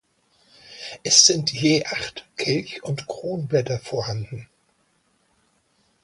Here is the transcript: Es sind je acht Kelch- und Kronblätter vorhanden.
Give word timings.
Es 1.03 1.27
sind 1.27 1.53
je 1.53 1.85
acht 1.85 2.25
Kelch- 2.35 2.81
und 2.83 3.05
Kronblätter 3.05 3.77
vorhanden. 3.77 4.47